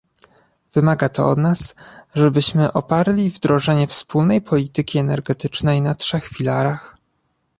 [0.73, 1.75] Wymaga to od nas,
[2.15, 6.97] żebyśmy oparli wdrożenie wspólnej polityki energetycznej na trzech filarach